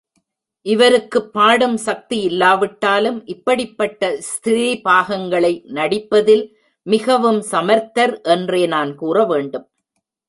[0.65, 6.43] இவருக்குப் பாடும் சக்தியில்லாவிட்டாலும், இப்படிப்பட்ட ஸ்திரீ பாகங்களை நடிப்பதில்
[6.87, 9.69] மிகவும் சமர்த்தர் என்றே நான் கூற வேண்டும்.